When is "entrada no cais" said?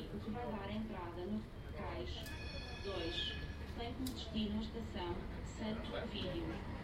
0.74-2.24